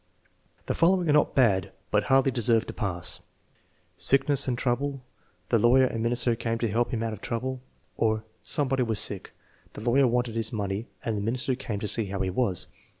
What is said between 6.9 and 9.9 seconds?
out of trouble." Or, "Somebody was sick; the